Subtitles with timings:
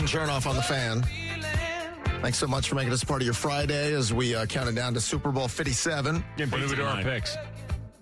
[0.00, 1.02] It's Chuck and Chernoff on the fan.
[2.22, 4.74] Thanks so much for making us part of your Friday as we uh, count it
[4.74, 6.24] down to Super Bowl 57.
[6.36, 7.36] Get What do we do our picks?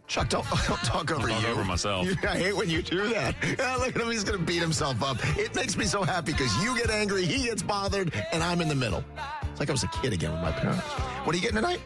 [0.06, 1.48] Chuck, don't, don't talk over talk you.
[1.48, 2.06] over myself.
[2.06, 3.34] You- I hate when you do that.
[3.58, 4.10] Yeah, look at him.
[4.10, 5.16] He's going to beat himself up.
[5.38, 8.68] It makes me so happy because you get angry, he gets bothered, and I'm in
[8.68, 9.02] the middle.
[9.50, 10.82] It's like I was a kid again with my parents.
[11.24, 11.80] What are you getting tonight?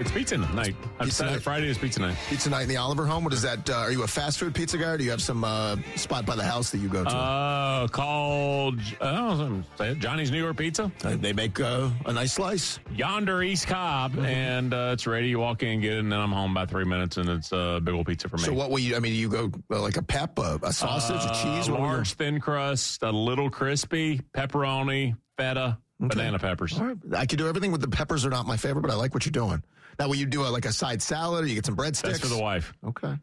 [0.00, 0.74] It's pizza night.
[0.98, 1.42] I've Pizza night?
[1.42, 2.16] Friday is pizza night.
[2.30, 3.22] Pizza night in the Oliver home.
[3.22, 3.68] What is that?
[3.68, 6.24] Uh, are you a fast food pizza guy or do you have some uh, spot
[6.24, 7.10] by the house that you go to?
[7.10, 9.52] Uh, called uh,
[9.98, 10.90] Johnny's New York Pizza.
[11.02, 12.78] They make uh, a nice slice.
[12.94, 14.24] Yonder East Cobb, Mm-hmm.
[14.24, 15.28] and uh, it's ready.
[15.28, 17.78] You walk in, get it, and then I'm home by three minutes, and it's a
[17.84, 18.42] big old pizza for me.
[18.44, 18.96] So what will you?
[18.96, 22.40] I mean, you go uh, like a pep, a, a sausage, a cheese, large thin
[22.40, 26.78] crust, a little crispy, pepperoni, feta, banana peppers.
[26.80, 26.96] Right.
[27.14, 29.26] I could do everything with the peppers are not my favorite, but I like what
[29.26, 29.62] you're doing.
[29.98, 32.02] Now, will you do a, like a side salad or you get some breadsticks?
[32.02, 32.72] That's for the wife.
[32.86, 33.14] Okay.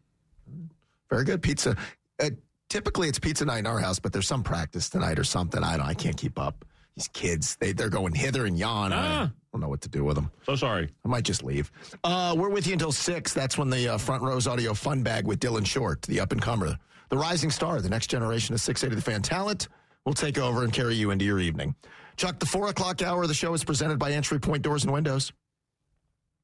[1.09, 1.41] Very good.
[1.41, 1.75] Pizza.
[2.19, 2.31] Uh,
[2.69, 5.63] typically, it's pizza night in our house, but there's some practice tonight or something.
[5.63, 5.85] I don't.
[5.85, 6.65] I can't keep up.
[6.95, 8.91] These kids, they they're going hither and yon.
[8.91, 9.25] Ah.
[9.25, 10.31] I don't know what to do with them.
[10.43, 10.89] So sorry.
[11.05, 11.71] I might just leave.
[12.03, 13.33] Uh, we're with you until six.
[13.33, 16.41] That's when the uh, front rows audio fun bag with Dylan Short, the up and
[16.41, 16.77] comer,
[17.09, 19.67] the rising star, the next generation of six eighty the fan talent,
[20.05, 21.75] will take over and carry you into your evening.
[22.17, 24.91] Chuck, the four o'clock hour of the show is presented by Entry Point Doors and
[24.91, 25.31] Windows.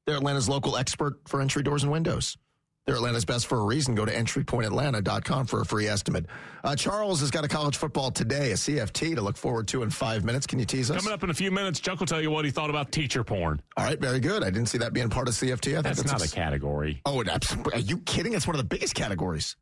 [0.06, 2.36] They're Atlanta's local expert for entry doors and windows.
[2.86, 3.94] They're Atlanta's best for a reason.
[3.94, 6.26] Go to entrypointatlanta.com for a free estimate.
[6.62, 9.88] Uh, Charles has got a college football today, a CFT to look forward to in
[9.88, 10.46] five minutes.
[10.46, 10.98] Can you tease us?
[10.98, 13.24] Coming up in a few minutes, Chuck will tell you what he thought about teacher
[13.24, 13.62] porn.
[13.78, 14.42] All right, very good.
[14.44, 15.78] I didn't see that being part of CFT.
[15.78, 17.00] I think That's not a a category.
[17.06, 17.24] Oh,
[17.72, 18.34] are you kidding?
[18.34, 19.56] It's one of the biggest categories.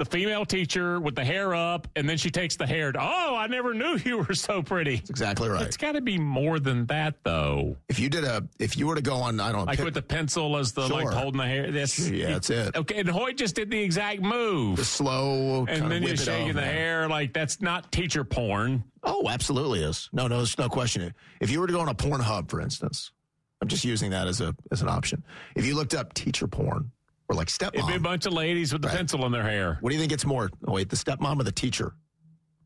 [0.00, 2.90] The female teacher with the hair up, and then she takes the hair.
[2.98, 4.96] Oh, I never knew you were so pretty.
[4.96, 5.60] That's exactly right.
[5.66, 7.76] It's got to be more than that, though.
[7.90, 9.84] If you did a, if you were to go on, I don't know, Like pick-
[9.84, 11.70] with the pencil as the like holding the hair.
[11.70, 12.74] That's yeah, that's it.
[12.76, 13.00] okay.
[13.00, 17.06] And Hoyt just did the exact move, The slow, and then you're shaking the hair.
[17.06, 18.82] Like that's not teacher porn.
[19.04, 20.08] Oh, absolutely is.
[20.14, 21.12] No, no, there's no question.
[21.42, 23.12] If you were to go on a porn hub, for instance,
[23.60, 25.22] I'm just using that as a as an option.
[25.56, 26.90] If you looked up teacher porn
[27.30, 27.74] or like stepmom.
[27.74, 28.96] It'd be a bunch of ladies with the Right.
[28.96, 29.78] pencil in their hair.
[29.80, 30.50] what do you think it's more?
[30.66, 31.94] Oh, wait, the stepmom or the teacher?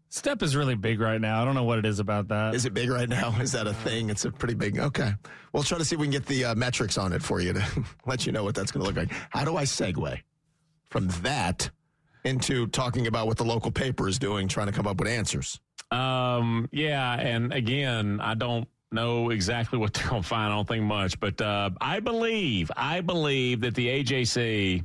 [0.08, 1.42] Step is really big right now.
[1.42, 2.54] I don't know what it is about that.
[2.54, 3.34] Is it big right now?
[3.40, 4.08] Is that a thing?
[4.10, 4.78] It's a pretty big.
[4.78, 5.12] Okay.
[5.52, 7.52] We'll try to see if we can get the uh, metrics on it for you
[7.52, 9.12] to let you know what that's going to look like.
[9.30, 10.20] How do I segue
[10.88, 11.68] from that
[12.24, 15.60] into talking about what the local paper is doing, trying to come up with answers?
[15.90, 20.52] Um, yeah, and again, I don't know exactly what they're going to find.
[20.52, 24.84] I don't think much, but uh, I believe, I believe that the AJC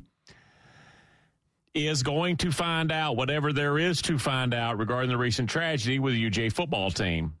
[1.74, 5.98] is going to find out whatever there is to find out regarding the recent tragedy
[5.98, 7.34] with the UGA football team.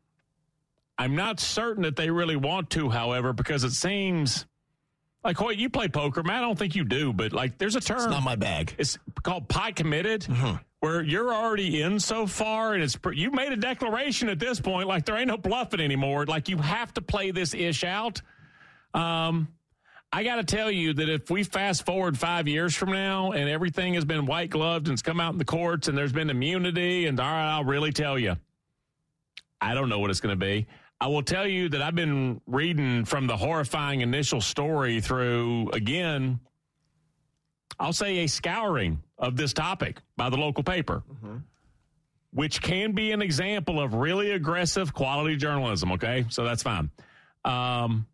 [0.98, 4.46] I'm not certain that they really want to, however, because it seems
[5.24, 6.36] like Hoyt, you play poker, man.
[6.36, 7.98] I don't think you do, but like there's a term.
[7.98, 8.74] It's not my bag.
[8.78, 10.26] It's called pot committed,
[10.80, 14.88] where you're already in so far, and it's you made a declaration at this point,
[14.88, 16.26] like there ain't no bluffing anymore.
[16.26, 18.20] Like you have to play this ish out.
[18.94, 19.48] Um,
[20.12, 23.48] I got to tell you that if we fast forward five years from now and
[23.48, 26.30] everything has been white gloved and it's come out in the courts and there's been
[26.30, 28.36] immunity, and all right, I'll really tell you,
[29.60, 30.66] I don't know what it's going to be.
[31.00, 36.40] I will tell you that I've been reading from the horrifying initial story through again.
[37.78, 41.02] I'll say a scouring of this topic by the local paper,
[42.32, 45.92] which can be an example of really aggressive quality journalism.
[45.92, 46.90] Okay, so that's fine.
[47.44, 48.06] Um,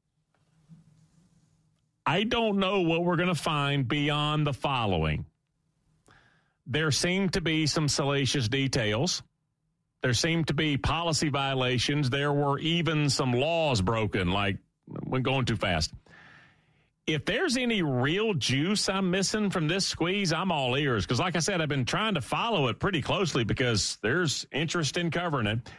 [2.04, 5.26] I don't know what we're going to find beyond the following.
[6.66, 9.22] There seem to be some salacious details.
[10.02, 12.10] There seemed to be policy violations.
[12.10, 14.58] There were even some laws broken, like
[15.04, 15.92] when going too fast.
[17.06, 21.04] If there's any real juice I'm missing from this squeeze, I'm all ears.
[21.04, 24.96] Because, like I said, I've been trying to follow it pretty closely because there's interest
[24.96, 25.70] in covering it.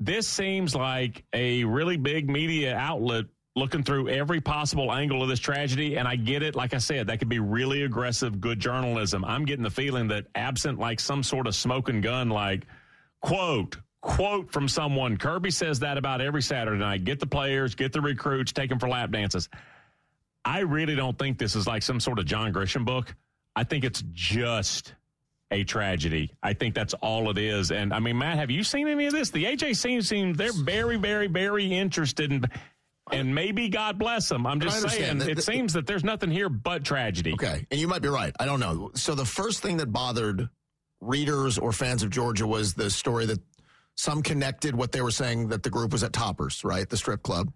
[0.00, 5.40] This seems like a really big media outlet looking through every possible angle of this
[5.40, 5.96] tragedy.
[5.96, 6.54] And I get it.
[6.54, 9.24] Like I said, that could be really aggressive, good journalism.
[9.26, 12.66] I'm getting the feeling that absent like some sort of smoking gun, like,
[13.20, 15.18] quote, quote from someone.
[15.18, 17.04] Kirby says that about every Saturday night.
[17.04, 19.50] Get the players, get the recruits, take them for lap dances.
[20.46, 23.14] I really don't think this is like some sort of John Grisham book.
[23.56, 24.94] I think it's just
[25.50, 26.32] a tragedy.
[26.42, 27.72] I think that's all it is.
[27.72, 29.30] And I mean, Matt, have you seen any of this?
[29.30, 32.44] The AJC seems they're very, very, very interested in.
[33.12, 34.46] And maybe God bless them.
[34.46, 37.34] I'm just saying, it seems that there's nothing here but tragedy.
[37.34, 38.34] Okay, and you might be right.
[38.40, 38.90] I don't know.
[38.94, 40.48] So the first thing that bothered
[41.00, 43.40] readers or fans of Georgia was the story that
[43.94, 47.22] some connected what they were saying that the group was at Toppers, right, the strip
[47.22, 47.52] club,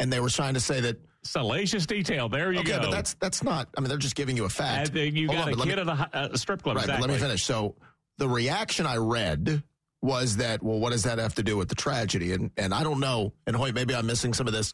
[0.00, 2.28] and they were trying to say that salacious detail.
[2.28, 2.80] There you okay, go.
[2.80, 3.68] but that's that's not.
[3.76, 4.94] I mean, they're just giving you a fact.
[4.94, 6.76] Uh, you Hold got on, a kid me- at a, a strip club.
[6.76, 7.06] Right, exactly.
[7.06, 7.44] but let me finish.
[7.44, 7.74] So
[8.18, 9.62] the reaction I read
[10.00, 12.32] was that, well, what does that have to do with the tragedy?
[12.32, 13.32] And and I don't know.
[13.46, 14.72] And Hoyt, maybe I'm missing some of this.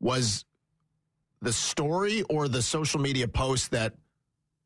[0.00, 0.44] Was
[1.40, 3.94] the story or the social media post that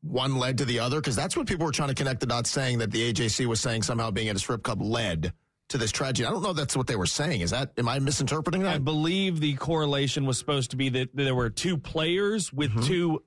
[0.01, 0.97] one led to the other?
[0.97, 3.59] Because that's what people were trying to connect the dots, saying that the AJC was
[3.59, 5.33] saying somehow being at a strip club led
[5.69, 6.25] to this tragedy.
[6.25, 6.51] I don't know.
[6.51, 7.41] if That's what they were saying.
[7.41, 7.71] Is that?
[7.77, 8.75] Am I misinterpreting that?
[8.75, 12.81] I believe the correlation was supposed to be that there were two players with Mm-hmm.
[12.87, 13.23] two.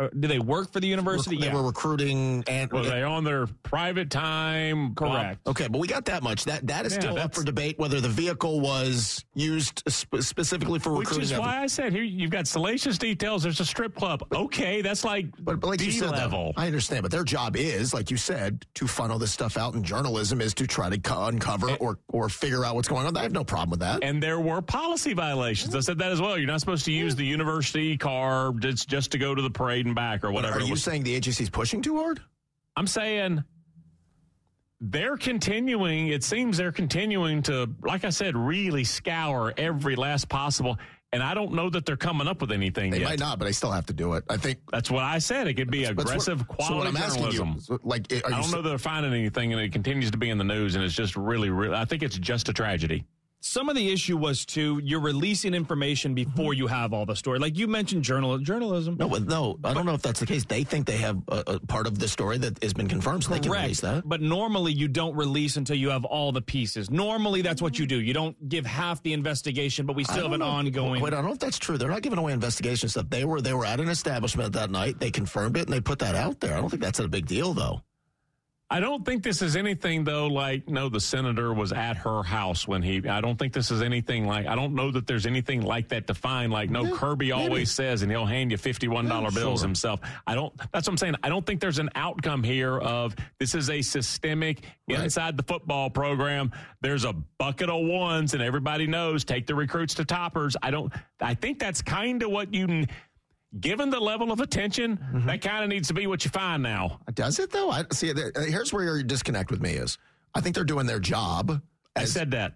[0.00, 1.36] Uh, do they work for the university?
[1.36, 1.54] They yeah.
[1.54, 4.94] were recruiting and Were they on their private time?
[4.94, 5.46] Correct.
[5.46, 6.44] Okay, but we got that much.
[6.44, 10.78] That that is Yeah, still up for debate whether the vehicle was used sp- specifically
[10.78, 11.34] for Which recruiting.
[11.34, 13.42] is why I said here you've got salacious details.
[13.42, 14.24] There's a strip club.
[14.32, 16.52] Okay, that's like But, but like you D said, though, level.
[16.56, 17.02] I understand.
[17.02, 20.54] But their job is, like you said, to funnel this stuff out, and journalism is
[20.54, 23.16] to try to co- uncover or or figure out what's going on.
[23.16, 24.02] I have no problem with that.
[24.02, 25.74] and there were policy violations.
[25.74, 26.38] I said that as well.
[26.38, 29.86] You're not supposed to use the university car just, just to go to the parade
[29.90, 30.58] and back or But whatever.
[30.58, 32.20] are you saying the AJC's pushing too hard?
[32.76, 33.44] I'm saying
[34.80, 36.08] they're continuing.
[36.08, 40.78] It seems they're continuing to, like I said, really scour every last possible.
[41.12, 43.08] And I don't know that they're coming up with anything They yet.
[43.08, 44.22] might not, but they still have to do it.
[44.30, 44.60] I think.
[44.70, 45.48] That's what I said.
[45.48, 47.54] It could be what- aggressive so quality what I'm asking journalism.
[47.56, 49.72] you, so, like, are you I don't sa- know that they're finding anything, and it
[49.72, 51.74] continues to be in the news, and it's just really, really.
[51.74, 53.04] I think it's just a tragedy.
[53.40, 56.58] Some of the issue was too you're releasing information before mm-hmm.
[56.58, 57.38] you have all the story.
[57.38, 58.96] Like you mentioned, journal journalism.
[58.98, 60.44] No, no, I don't know if that's the case.
[60.44, 63.30] They think they have a, a part of the story that has been confirmed, so
[63.30, 64.06] they can release that.
[64.06, 66.90] But normally you don't release until you have all the pieces.
[66.90, 68.00] Normally that's what you do.
[68.00, 70.46] You don't give half the investigation, but we still have an know.
[70.46, 71.00] ongoing.
[71.00, 71.78] Wait, I don't know if that's true.
[71.78, 73.06] They're not giving away investigation stuff.
[73.08, 75.00] They were they were at an establishment that night.
[75.00, 76.56] They confirmed it and they put that out there.
[76.56, 77.82] I don't think that's a big deal though.
[78.72, 80.28] I don't think this is anything though.
[80.28, 83.08] Like, no, the senator was at her house when he.
[83.08, 84.46] I don't think this is anything like.
[84.46, 86.52] I don't know that there's anything like that defined.
[86.52, 89.66] Like, no, Kirby always says, and he'll hand you fifty-one dollar bills sure.
[89.66, 90.00] himself.
[90.24, 90.56] I don't.
[90.72, 91.16] That's what I'm saying.
[91.24, 95.04] I don't think there's an outcome here of this is a systemic Right.
[95.04, 96.50] inside the football program.
[96.80, 100.56] There's a bucket of ones, and everybody knows take the recruits to toppers.
[100.62, 100.92] I don't.
[101.20, 102.86] I think that's kind of what you.
[103.58, 105.26] Given the level of attention, Mm-hmm.
[105.26, 107.00] that kind of needs to be what you find now.
[107.14, 107.70] Does it though?
[107.70, 108.12] I see.
[108.36, 109.98] Here's where your disconnect with me is.
[110.34, 111.60] I think they're doing their job.
[111.96, 112.54] I said that.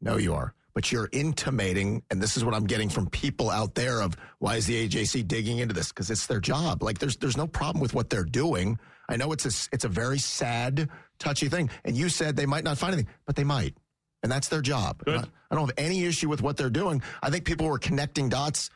[0.00, 0.54] no, you are.
[0.74, 4.56] But you're intimating, and this is what I'm getting from people out there of why
[4.56, 5.88] is the AJC digging into this?
[5.88, 6.82] Because it's their job.
[6.84, 8.78] Like there's there's no problem with what they're doing.
[9.08, 10.88] I know it's a it's a very sad,
[11.18, 11.70] touchy thing.
[11.84, 13.76] And you said they might not find anything, but they might.
[14.22, 15.02] And that's their job.
[15.06, 17.02] I I don't have any issue with what they're doing.
[17.22, 18.70] I think people were connecting dots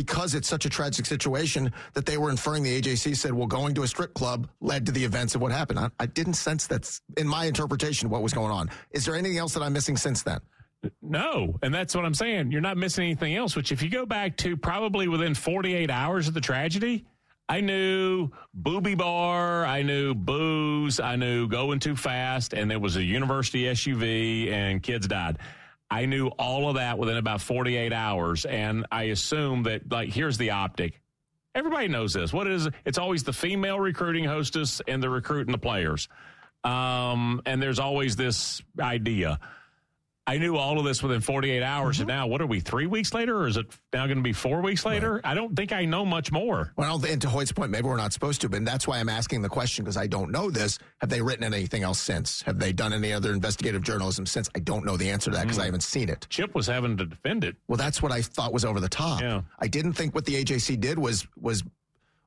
[0.00, 3.74] because it's such a tragic situation that they were inferring the AJC said, well, going
[3.74, 5.78] to a strip club led to the events of what happened.
[5.78, 8.70] I, I didn't sense that's in my interpretation what was going on.
[8.92, 10.40] Is there anything else that I'm missing since then?
[11.02, 12.50] No, and that's what I'm saying.
[12.50, 16.28] You're not missing anything else, which if you go back to probably within 48 hours
[16.28, 17.04] of the tragedy,
[17.46, 22.96] I knew booby bar, I knew booze, I knew going too fast, and there was
[22.96, 25.36] a university SUV and kids died.
[25.90, 30.38] I knew all of that within about 48 hours, and I assume that, like, here's
[30.38, 31.00] the optic.
[31.54, 32.32] Everybody knows this.
[32.32, 36.08] What is it's always the female recruiting hostess and the recruiting the players.
[36.62, 39.40] Um, and there's always this idea.
[40.30, 41.98] I knew all of this within 48 hours.
[41.98, 42.18] And mm-hmm.
[42.18, 44.60] now, what are we, three weeks later, or is it now going to be four
[44.60, 45.20] weeks later?
[45.24, 46.72] I don't think I know much more.
[46.76, 49.42] Well, and to Hoyt's point, maybe we're not supposed to, but that's why I'm asking
[49.42, 50.78] the question because I don't know this.
[51.00, 52.42] Have they written anything else since?
[52.42, 54.48] Have they done any other investigative journalism since?
[54.54, 55.66] I don't know the answer to that because I mm.
[55.66, 56.28] haven't seen it.
[56.30, 57.56] Chip was having to defend it.
[57.66, 59.22] Well, that's what I thought was over the top.
[59.22, 59.42] Yeah.
[59.58, 61.64] I didn't think what the AJC did was was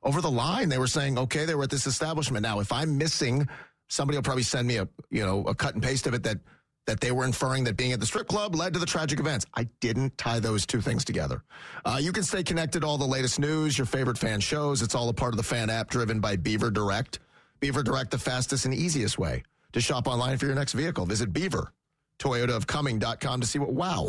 [0.02, 0.68] over the line.
[0.68, 2.42] They were saying, okay, they were at this establishment.
[2.42, 3.48] Now, if I'm missing,
[3.88, 6.36] somebody will probably send me a you know a cut and paste of it that
[6.86, 9.46] that they were inferring that being at the strip club led to the tragic events.
[9.54, 11.42] I didn't tie those two things together.
[11.84, 14.82] Uh, you can stay connected to all the latest news, your favorite fan shows.
[14.82, 17.20] It's all a part of the fan app driven by Beaver Direct.
[17.60, 21.06] Beaver Direct, the fastest and easiest way to shop online for your next vehicle.
[21.06, 21.72] Visit Beaver,
[22.18, 24.06] ToyotaofCumming.com to see what wow.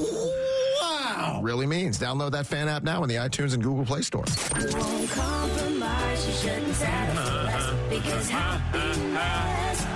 [0.82, 1.40] Wow.
[1.42, 1.98] Really means.
[1.98, 4.26] Download that fan app now in the iTunes and Google Play Store.
[4.52, 5.10] Won't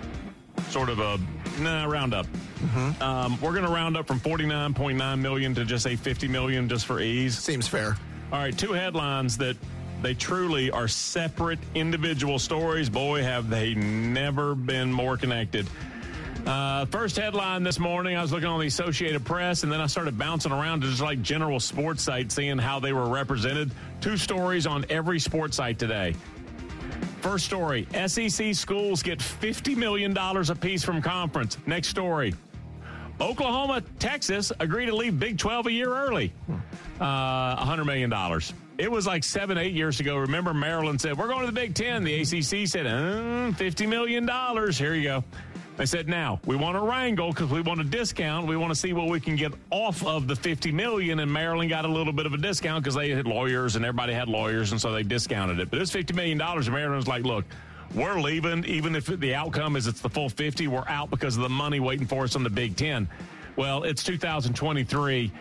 [0.70, 1.20] sort of a
[1.60, 2.26] nah, round up.
[2.28, 3.02] Mm-hmm.
[3.02, 6.86] Um, we're going to round up from 49.9 million to just say 50 million just
[6.86, 7.38] for ease.
[7.38, 7.96] Seems fair.
[8.32, 9.56] All right, two headlines that
[10.02, 12.90] they truly are separate individual stories.
[12.90, 15.68] Boy, have they never been more connected.
[16.46, 19.86] Uh, first headline this morning, I was looking on the Associated Press, and then I
[19.86, 23.72] started bouncing around to just like general sports sites, seeing how they were represented.
[24.02, 26.16] Two stories on every sports site today.
[27.22, 31.60] First story SEC schools get $50 million apiece from conference.
[31.68, 32.34] Next story
[33.22, 36.34] Oklahoma, Texas agree to leave Big 12 a year early.
[37.00, 38.12] Uh, $100 million.
[38.78, 40.18] It was like seven, eight years ago.
[40.18, 42.04] Remember, Maryland said, We're going to the Big Ten.
[42.04, 44.28] The ACC said, uh, $50 million.
[44.74, 45.24] Here you go.
[45.78, 48.46] They said, now we want to wrangle because we want a discount.
[48.46, 51.20] We want to see what we can get off of the 50 million.
[51.20, 54.14] And Maryland got a little bit of a discount because they had lawyers and everybody
[54.14, 54.74] had lawyers.
[54.74, 55.72] And so they discounted it.
[55.72, 56.40] But it's $50 million.
[56.40, 57.46] And Maryland's like, look,
[57.96, 58.64] we're leaving.
[58.66, 61.80] Even if the outcome is it's the full 50, we're out because of the money
[61.80, 63.08] waiting for us on the Big Ten.
[63.56, 65.32] Well, it's 2023.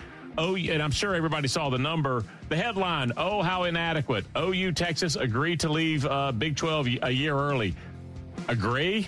[0.42, 2.24] Oh, and I'm sure everybody saw the number.
[2.48, 4.24] The headline, oh, how inadequate.
[4.34, 7.74] OU Texas agreed to leave uh, Big 12 a year early.
[8.48, 9.06] Agree?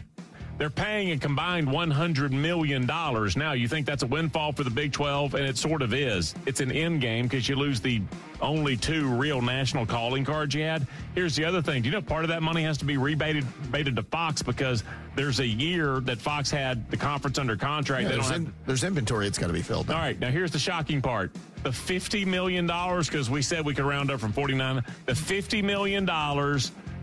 [0.59, 2.87] They're paying a combined $100 million.
[2.87, 6.35] Now, you think that's a windfall for the Big 12, and it sort of is.
[6.47, 8.02] It's an end game because you lose the
[8.40, 10.87] only two real national calling cards you had.
[11.14, 11.82] Here's the other thing.
[11.82, 14.85] Do you know part of that money has to be rebated, rebated to Fox because
[15.14, 18.04] there's a year that Fox had the conference under contract.
[18.04, 19.90] Yeah, there's, have, there's inventory it's got to be filled.
[19.90, 21.32] all right, now here's the shocking part.
[21.62, 26.04] The $50 million, because we said we could round up from 49, the $50 million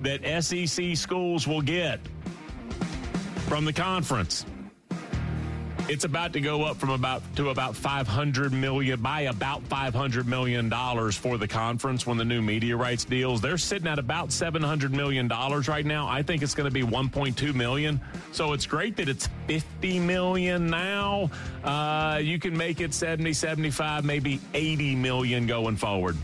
[0.02, 2.00] that SEC schools will get
[3.50, 4.46] from the conference.
[5.88, 10.70] It's about to go up from about to about 500 million by about 500 million
[10.70, 13.42] dollars for the conference when the new media rights deals.
[13.42, 16.08] They're sitting at about 700 million dollars right now.
[16.08, 18.00] I think it's going to be 1.2 million.
[18.34, 21.32] So it's great that it's 50 million now.
[21.64, 26.16] Uh, you can make it 70, 75, maybe 80 million going forward.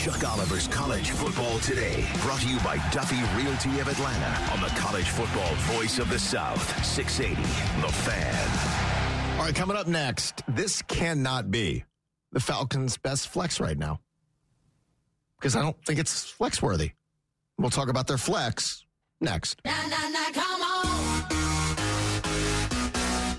[0.00, 4.68] Chuck Oliver's College Football Today, brought to you by Duffy Realty of Atlanta on the
[4.68, 7.36] College Football Voice of the South, 680,
[7.82, 9.38] The Fan.
[9.38, 11.84] All right, coming up next, this cannot be
[12.32, 14.00] the Falcons' best flex right now
[15.38, 16.92] because I don't think it's flex worthy.
[17.58, 18.86] We'll talk about their flex
[19.20, 19.60] next.
[19.66, 21.28] Na, na, na, come on.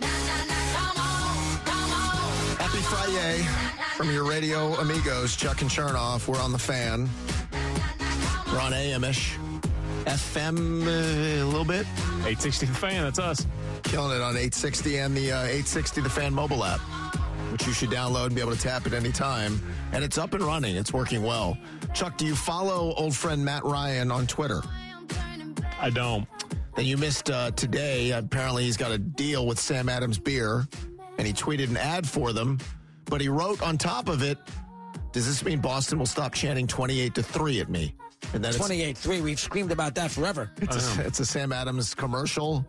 [0.06, 1.58] Come on.
[1.66, 2.58] Come on.
[2.58, 3.61] Happy Friday
[3.96, 6.28] from your radio amigos, Chuck and Chernoff.
[6.28, 7.10] We're on the fan.
[8.52, 9.38] We're on AM-ish.
[10.06, 11.86] FM uh, a little bit.
[12.26, 13.46] 860 the fan, that's us.
[13.84, 16.80] Killing it on 860 and the uh, 860 The Fan mobile app,
[17.52, 19.62] which you should download and be able to tap at any time.
[19.92, 20.76] And it's up and running.
[20.76, 21.58] It's working well.
[21.94, 24.62] Chuck, do you follow old friend Matt Ryan on Twitter?
[25.80, 26.28] I don't.
[26.76, 28.12] Then you missed uh, today.
[28.12, 30.66] Apparently, he's got a deal with Sam Adams Beer,
[31.18, 32.60] and he tweeted an ad for them.
[33.12, 34.40] But he wrote on top of it,
[35.12, 37.94] "Does this mean Boston will stop chanting 28 to three at me?"
[38.34, 39.22] And then it's, 28-3.
[39.22, 40.50] We've screamed about that forever.
[40.62, 42.66] it's, a, it's a Sam Adams commercial.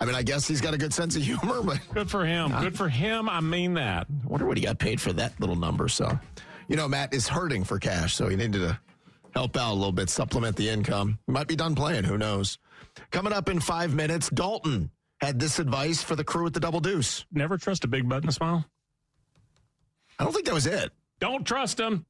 [0.00, 2.50] I mean, I guess he's got a good sense of humor, but Good for him.
[2.60, 3.28] Good for him.
[3.28, 4.08] I mean that.
[4.24, 5.88] I wonder what he got paid for that little number.
[5.88, 6.18] So,
[6.68, 8.78] you know, Matt is hurting for cash, so he needed to
[9.34, 11.18] help out a little bit, supplement the income.
[11.26, 12.04] He might be done playing.
[12.04, 12.58] Who knows?
[13.12, 14.90] Coming up in five minutes, Dalton
[15.20, 17.24] had this advice for the crew at the Double Deuce.
[17.32, 18.64] Never trust a big button smile.
[20.18, 20.90] I don't think that was it.
[21.20, 22.04] Don't trust him.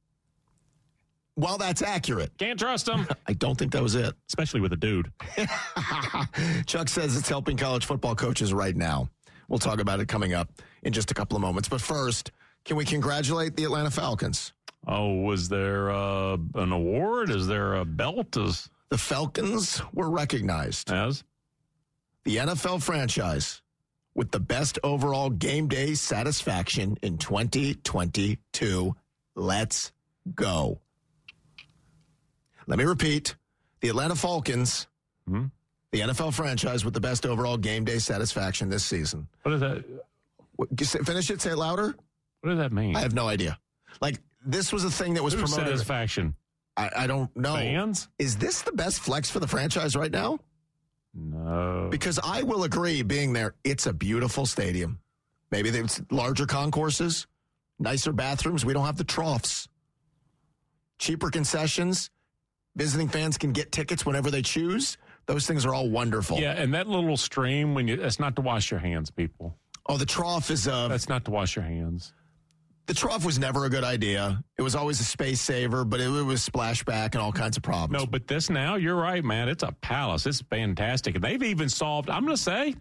[1.35, 3.07] While that's accurate, Can't trust him.
[3.27, 4.13] I don't think that was it.
[4.27, 5.11] Especially with a dude.
[6.65, 9.07] Chuck says it's helping college football coaches right now.
[9.47, 10.49] We'll talk about it coming up
[10.81, 11.69] in just a couple of moments.
[11.69, 12.31] But first,
[12.65, 14.53] can we congratulate the Atlanta Falcons?
[14.87, 17.29] Oh, was there uh, an award?
[17.29, 18.35] Is there a belt?
[18.35, 21.23] As, The Falcons were recognized as?
[22.23, 23.61] the NFL franchise
[24.17, 28.95] with the best overall game day satisfaction in 2022.
[29.35, 29.91] Let's
[30.33, 30.81] go.
[32.65, 33.35] Let me repeat
[33.79, 34.87] the Atlanta Falcons
[35.29, 35.45] mm-hmm.
[35.91, 39.27] the NFL franchise with the best overall game day satisfaction this season.
[39.43, 39.85] What does that?
[40.55, 40.69] What,
[41.05, 41.95] finish it, say it louder.
[42.41, 42.95] What does that mean?
[42.95, 43.59] I have no idea.
[44.01, 45.67] Like, this was a thing that was Whose promoted.
[45.67, 46.35] satisfaction?
[46.75, 47.55] I, I don't know.
[47.55, 48.09] Fans?
[48.17, 50.39] Is this the best flex for the franchise right now?
[51.17, 51.87] No.
[51.89, 54.99] Because I will agree, being there, it's a beautiful stadium.
[55.51, 57.25] Maybe there's larger concourses,
[57.79, 58.63] nicer bathrooms.
[58.65, 59.67] We don't have the troughs.
[60.99, 62.09] Cheaper concessions.
[62.75, 64.97] Visiting fans can get tickets whenever they choose.
[65.25, 66.37] Those things are all wonderful.
[66.39, 69.57] Yeah, and that little stream when you that's not to wash your hands, people.
[69.87, 72.13] Oh, the trough is uh, That's not to wash your hands.
[72.87, 74.41] The trough was never a good idea.
[74.57, 78.01] It was always a space saver, but it, was splashback and all kinds of problems.
[78.01, 79.49] No, but this now, you're right, man.
[79.49, 80.25] It's a palace.
[80.25, 81.15] It's fantastic.
[81.15, 82.75] And they've even solved, I'm going to say,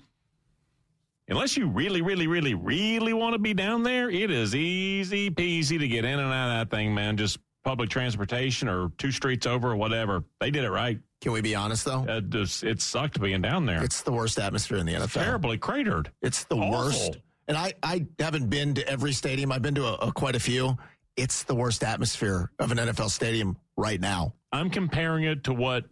[1.28, 5.78] unless you really, really, really, really want to be down there, it is easy peasy
[5.78, 7.16] to get in and out of that thing, man.
[7.16, 10.22] Just public transportation or two streets over or whatever.
[10.40, 11.00] They did it right.
[11.20, 12.06] Can we be honest though?
[12.08, 13.82] Uh, just, it sucked being down there.
[13.82, 15.12] It's the worst atmosphere in the NFL.
[15.12, 16.12] terribly cratered.
[16.22, 16.70] It's the Awful.
[16.70, 17.18] worst.
[17.48, 19.52] And I, I haven't been to every stadium.
[19.52, 20.76] I've been to a, a, quite a few.
[21.16, 24.34] It's the worst atmosphere of an NFL stadium right now.
[24.52, 25.84] I'm comparing it to what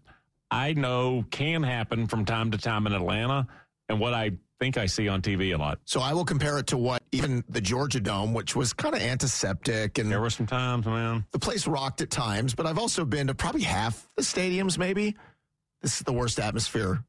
[0.51, 3.47] I know can happen from time to time in Atlanta
[3.89, 5.81] and what I think I see on TV a lot.
[5.85, 9.01] So I will compare it to what even the Georgia Dome, which was kind of
[9.01, 11.25] antiseptic and There were some times, man.
[11.33, 15.17] the place rocked at times, but I've also been to probably half the stadiums, maybe.
[15.83, 17.05] This is the worst atmosphere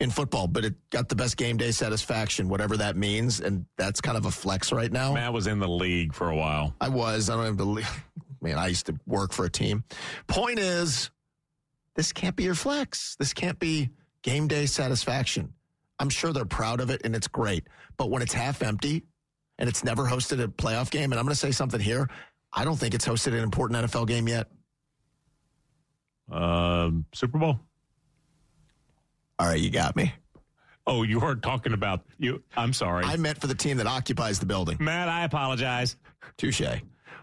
[0.00, 3.40] in football, but it got the best game day satisfaction, whatever that means.
[3.40, 5.14] And that's kind of a flex right now.
[5.14, 6.74] Matt was in the league for a while.
[6.80, 7.28] I was.
[7.28, 8.04] I don't even believe.
[8.40, 9.82] Man, I used to work for a team.
[10.28, 11.10] Point is,
[11.96, 13.16] this can't be your flex.
[13.18, 13.90] This can't be
[14.22, 15.52] game day satisfaction.
[15.98, 17.66] I'm sure they're proud of it and it's great.
[17.96, 19.02] But when it's half empty
[19.58, 22.08] and it's never hosted a playoff game, and I'm going to say something here,
[22.52, 24.46] I don't think it's hosted an important NFL game yet.
[26.30, 27.58] Um, Super Bowl.
[29.38, 30.12] All right, you got me.
[30.86, 32.42] Oh, you weren't talking about you.
[32.56, 34.78] I'm sorry, I meant for the team that occupies the building.
[34.80, 35.08] Matt.
[35.08, 35.96] I apologize.
[36.38, 36.62] Touche.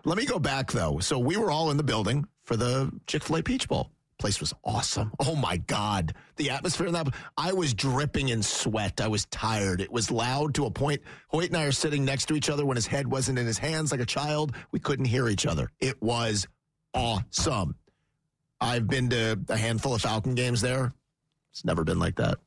[0.05, 0.99] Let me go back though.
[0.99, 3.89] So we were all in the building for the Chick Fil A Peach Bowl.
[4.17, 5.11] Place was awesome.
[5.19, 7.07] Oh my God, the atmosphere in that.
[7.37, 9.01] I was dripping in sweat.
[9.01, 9.81] I was tired.
[9.81, 11.01] It was loud to a point.
[11.29, 13.57] Hoyt and I are sitting next to each other when his head wasn't in his
[13.57, 14.55] hands like a child.
[14.71, 15.69] We couldn't hear each other.
[15.81, 16.47] It was
[16.93, 17.75] awesome.
[18.61, 20.93] I've been to a handful of Falcon games there.
[21.55, 22.37] It's never been like that.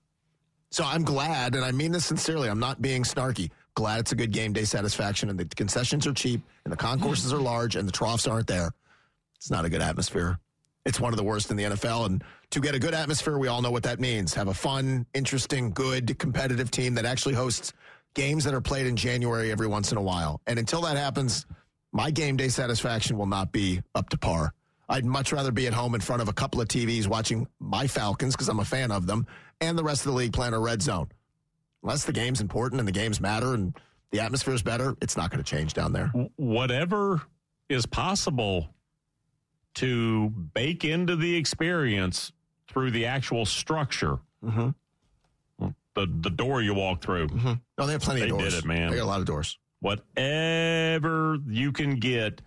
[0.71, 2.51] So I'm glad, and I mean this sincerely.
[2.51, 3.51] I'm not being snarky.
[3.75, 7.33] Glad it's a good game day satisfaction, and the concessions are cheap, and the concourses
[7.33, 8.71] are large, and the troughs aren't there.
[9.37, 10.39] It's not a good atmosphere.
[10.85, 12.05] It's one of the worst in the NFL.
[12.05, 14.35] And to get a good atmosphere, we all know what that means.
[14.35, 17.73] Have a fun, interesting, good, competitive team that actually hosts
[18.13, 20.43] games that are played in January every once in a while.
[20.47, 21.47] And until that happens,
[21.93, 24.53] my game day satisfaction will not be up to par.
[24.89, 27.87] I'd much rather be at home in front of a couple of TVs watching my
[27.87, 29.27] Falcons because I'm a fan of them
[29.61, 31.09] and the rest of the league playing a red zone.
[31.83, 33.75] Unless the game's important and the games matter and
[34.11, 36.07] the atmosphere is better, it's not going to change down there.
[36.37, 37.21] Whatever
[37.69, 38.71] is possible
[39.75, 42.33] to bake into the experience
[42.69, 44.69] through the actual structure, Mm-hmm.
[45.95, 47.27] the the door you walk through,
[47.77, 48.91] No, they have plenty They of did it, man.
[48.93, 49.59] They got a lot of doors.
[49.81, 52.41] whatever you can get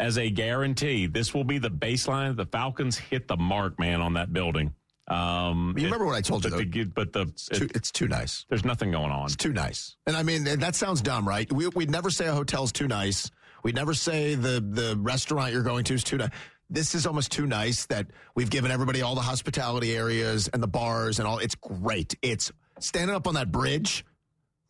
[0.00, 2.36] as a guarantee, this will be the baseline.
[2.36, 4.74] The Falcons hit the mark, man, on that building.
[5.08, 6.64] Um, You remember what I told you, but though?
[6.64, 8.46] the, but the It's too, it's too nice.
[8.48, 9.26] there's nothing going on.
[9.26, 9.96] It's too nice.
[10.06, 11.52] And I mean, that sounds dumb, right?
[11.52, 13.30] We, we'd never say a hotel's too nice.
[13.62, 16.30] We'd never say the, the restaurant you're going to is too nice.
[16.70, 20.68] This is almost too nice that we've given everybody all the hospitality areas and the
[20.68, 21.38] bars and all.
[21.38, 22.14] It's great.
[22.22, 24.04] It's standing up on that bridge.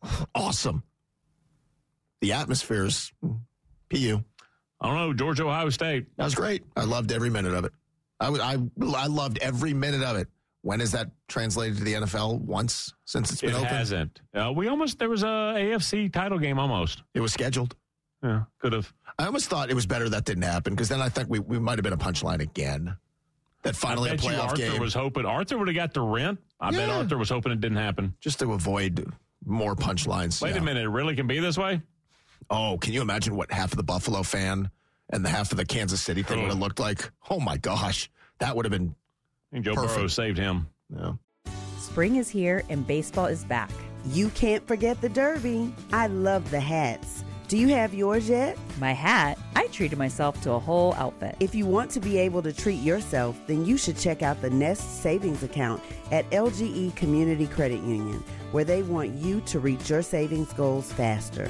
[0.35, 0.81] Awesome.
[2.21, 3.11] The atmosphere's
[3.89, 4.23] PU.
[4.81, 6.07] I don't know Georgia Ohio State.
[6.17, 6.63] That was great.
[6.75, 7.71] I loved every minute of it.
[8.19, 8.57] I, was- I,
[8.97, 10.27] I loved every minute of it.
[10.63, 12.39] When is that translated to the NFL?
[12.41, 13.65] Once since it's been It open?
[13.67, 14.21] hasn't.
[14.33, 15.25] Uh, we almost there was a
[15.57, 17.01] AFC title game almost.
[17.15, 17.75] It was scheduled.
[18.23, 18.93] Yeah, could have.
[19.17, 21.57] I almost thought it was better that didn't happen because then I think we, we
[21.57, 22.95] might have been a punchline again.
[23.63, 25.93] That finally I a bet you playoff Arthur game was hoping Arthur would have got
[25.95, 26.39] the rent.
[26.59, 28.13] I bet Arthur was hoping it didn't happen.
[28.19, 29.11] just to avoid
[29.45, 30.41] more punchlines.
[30.43, 30.61] Wait Yeah.
[30.61, 31.81] a minute, it really can be this way?
[32.49, 34.69] Oh, can you imagine what half of the Buffalo fan
[35.09, 36.43] and the half of the Kansas City thing Ugh.
[36.43, 37.11] would have looked like?
[37.29, 38.95] Oh my gosh, that would have been.
[39.51, 39.95] I think Joe Perfect.
[39.95, 40.67] Burrow saved him.
[40.93, 41.13] Yeah.
[41.79, 43.71] Spring is here and baseball is back.
[44.05, 45.73] You can't forget the Derby.
[45.93, 47.23] I love the hats.
[47.47, 48.57] Do you have yours yet?
[48.79, 51.35] My hat, I treated myself to a whole outfit.
[51.41, 54.49] If you want to be able to treat yourself, then you should check out the
[54.49, 58.23] Nest Savings Account at LGE Community Credit Union,
[58.53, 61.49] where they want you to reach your savings goals faster.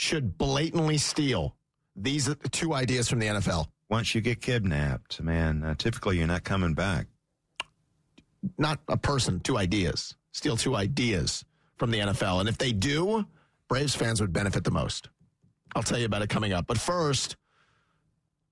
[0.00, 1.54] should blatantly steal
[1.96, 3.66] these are the two ideas from the NFL.
[3.88, 7.06] Once you get kidnapped, man, uh, typically you're not coming back.
[8.56, 10.14] Not a person, two ideas.
[10.32, 11.44] Steal two ideas
[11.76, 12.40] from the NFL.
[12.40, 13.26] And if they do,
[13.68, 15.08] Braves fans would benefit the most.
[15.74, 16.66] I'll tell you about it coming up.
[16.66, 17.36] But first,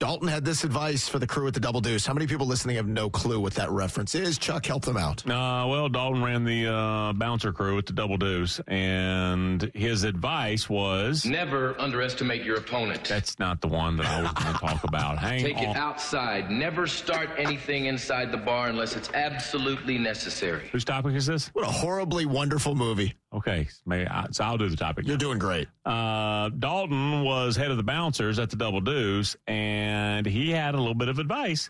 [0.01, 2.07] Dalton had this advice for the crew at the Double Deuce.
[2.07, 4.39] How many people listening have no clue what that reference is?
[4.39, 5.29] Chuck, help them out.
[5.29, 10.71] Uh, well, Dalton ran the uh, bouncer crew at the Double Deuce, and his advice
[10.71, 13.03] was Never underestimate your opponent.
[13.09, 15.19] that's not the one that I was going to talk about.
[15.19, 15.65] Hang Take on.
[15.65, 16.49] it outside.
[16.49, 20.69] Never start anything inside the bar unless it's absolutely necessary.
[20.71, 21.49] Whose topic is this?
[21.55, 23.15] What a horribly wonderful movie.
[23.33, 23.69] Okay,
[24.31, 25.07] so I'll do the topic.
[25.07, 25.69] You're doing great.
[25.85, 30.79] Uh, Dalton was head of the bouncers at the Double Deuce, and he had a
[30.79, 31.69] little bit of advice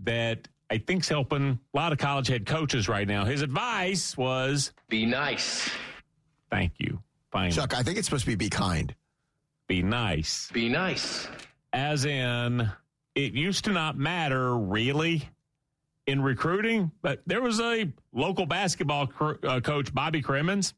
[0.00, 3.24] that I think's helping a lot of college head coaches right now.
[3.24, 5.70] His advice was Be nice.
[6.50, 7.00] thank you.
[7.30, 7.52] Fine.
[7.52, 8.92] Chuck, I think it's supposed to be be kind.
[9.68, 10.50] Be nice.
[10.52, 11.28] Be nice.
[11.72, 12.68] As in,
[13.14, 15.28] it used to not matter really
[16.06, 20.72] in recruiting, but there was a local basketball cr- uh, coach, Bobby Cremins.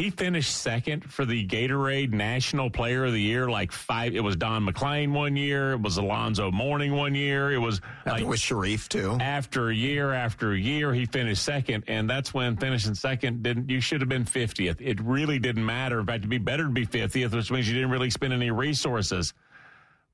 [0.00, 3.50] He finished second for the Gatorade National Player of the Year.
[3.50, 5.72] Like five, it was Don MacLean one year.
[5.72, 7.52] It was Alonzo Mourning one year.
[7.52, 9.18] It was like with Sharif, too.
[9.20, 13.68] after year after year, he finished second, and that's when finishing second didn't.
[13.68, 14.80] You should have been fiftieth.
[14.80, 16.00] It really didn't matter.
[16.00, 18.50] In fact, it'd be better to be fiftieth, which means you didn't really spend any
[18.50, 19.34] resources.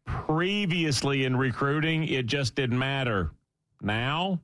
[0.04, 3.30] Previously in recruiting, it just didn't matter.
[3.80, 4.40] Now,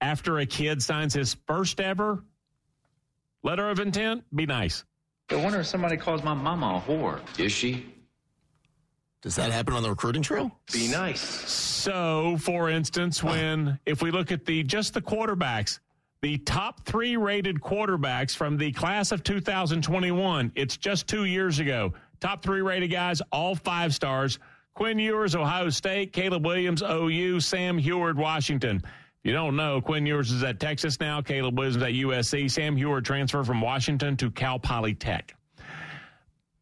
[0.00, 2.24] after a kid signs his first ever
[3.44, 4.84] letter of intent, be nice.
[5.30, 7.20] I wonder if somebody calls my mama a whore.
[7.38, 7.86] Is she?
[9.22, 10.50] Does that happen on the recruiting trail?
[10.70, 11.20] Be nice.
[11.20, 15.78] So, for instance, when if we look at the just the quarterbacks,
[16.20, 21.94] the top three rated quarterbacks from the class of 2021, it's just two years ago.
[22.20, 24.38] Top three rated guys, all five stars.
[24.74, 26.12] Quinn Ewers, Ohio State.
[26.12, 27.40] Caleb Williams, OU.
[27.40, 28.82] Sam Huard, Washington.
[29.24, 31.22] If you don't know, Quinn Ewers is at Texas now.
[31.22, 32.50] Caleb Williams at USC.
[32.50, 35.30] Sam Huard transferred from Washington to Cal Polytech.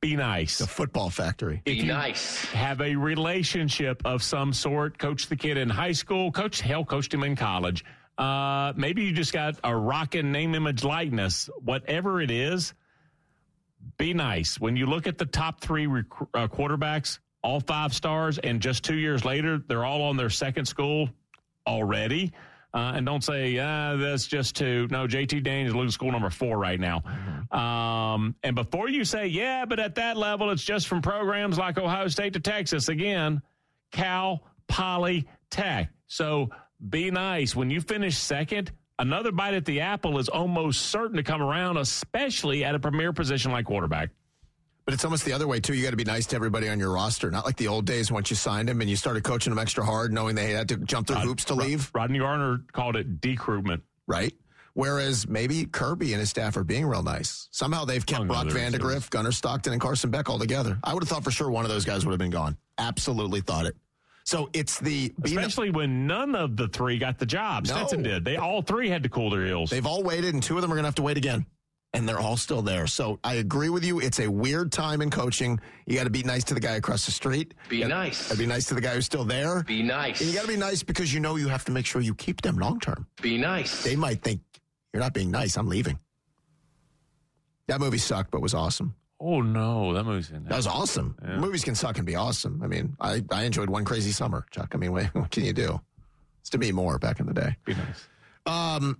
[0.01, 1.61] Be nice The football factory.
[1.64, 2.44] Be nice.
[2.53, 4.96] have a relationship of some sort.
[4.96, 6.31] Coach the kid in high school.
[6.31, 7.85] Coach hell, coached him in college.
[8.16, 11.51] Uh, maybe you just got a rockin' name, image, likeness.
[11.64, 12.75] Whatever it is,
[13.98, 14.61] be nice.
[14.61, 18.85] When you look at the top three rec- uh, quarterbacks, all five stars, and just
[18.85, 21.09] two years later, they're all on their second school
[21.66, 22.33] already.
[22.74, 24.88] Uh, and don't say, ah, that's just two.
[24.90, 27.02] No, JT Daniels is losing school number four right now.
[27.50, 31.76] Um, and before you say, yeah, but at that level, it's just from programs like
[31.76, 33.42] Ohio State to Texas, again,
[33.90, 35.90] Cal Poly Tech.
[36.06, 36.48] So
[36.88, 37.54] be nice.
[37.54, 41.76] When you finish second, another bite at the apple is almost certain to come around,
[41.76, 44.11] especially at a premier position like quarterback.
[44.85, 45.75] But it's almost the other way, too.
[45.75, 47.31] You got to be nice to everybody on your roster.
[47.31, 49.85] Not like the old days once you signed them and you started coaching them extra
[49.85, 53.21] hard, knowing they had to jump through uh, hoops to leave, Rodney Garner called it
[53.21, 53.83] decruitment.
[54.07, 54.35] right?
[54.75, 57.49] Whereas maybe Kirby and his staff are being real nice.
[57.51, 60.79] Somehow they've kept oh, Among Brock Vandagriff, Gunnar Stockton, and Carson Beck all together.
[60.83, 62.57] I would have thought for sure one of those guys would have been gone.
[62.79, 63.77] Absolutely thought it.
[64.25, 67.66] So it's the Especially when none of the three got the job.
[67.66, 67.75] No.
[67.75, 68.25] Stetson did.
[68.25, 69.68] They all three had to cool their heels.
[69.68, 71.45] They've all waited, and two of them are going to have to wait again.
[71.94, 72.87] And they're all still there.
[72.87, 74.00] So I agree with you.
[74.00, 75.61] It's a weird time in coaching.
[75.87, 77.52] You got to be nice to the guy across the street.
[77.68, 78.28] Be You nice.
[78.28, 79.62] got to be nice to the guy who's still there.
[79.64, 80.20] Be nice.
[80.22, 82.14] And you got to be nice because you know you have to make sure you
[82.14, 83.07] keep them long term.
[83.20, 83.85] Be nice.
[83.85, 84.40] They might think
[84.94, 85.59] you're not being nice.
[85.59, 85.98] I'm leaving.
[87.68, 88.94] That movie sucked, but was awesome.
[89.20, 91.14] oh no, that movie's in That was awesome.
[91.37, 92.61] Movies can suck and be awesome.
[92.62, 94.70] I mean, I, I enjoyed One Crazy Summer, Chuck.
[94.74, 95.78] I mean, what, what can you do?
[96.40, 97.57] It's to be more back in the day.
[97.64, 98.09] Be nice.
[98.46, 98.98] Um,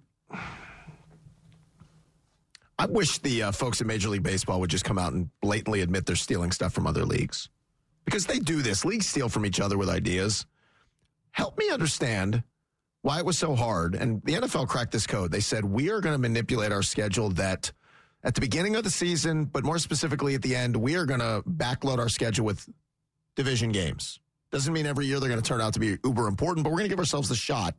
[2.79, 5.83] I wish the uh, folks at Major League Baseball would just come out and blatantly
[5.83, 7.49] admit they're stealing stuff from other leagues.
[8.05, 8.85] Because they do this.
[8.85, 10.47] Leagues steal from each other with ideas.
[11.31, 12.43] Help me understand
[13.03, 13.95] why it was so hard.
[13.95, 15.31] And the NFL cracked this code.
[15.31, 17.71] They said, we are going to manipulate our schedule that
[18.25, 21.21] at the beginning of the season, but more specifically at the end, we are going
[21.21, 22.69] to backload our schedule with
[23.37, 24.21] division games.
[24.51, 26.79] Doesn't mean every year they're going to turn out to be uber important, but we're
[26.79, 27.75] going to give ourselves the shot